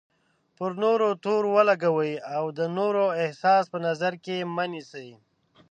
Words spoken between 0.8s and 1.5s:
نورو تور